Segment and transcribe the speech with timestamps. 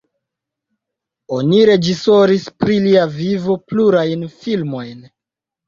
[1.39, 5.09] Oni reĝisoris pri lia vivo plurajn filmojn.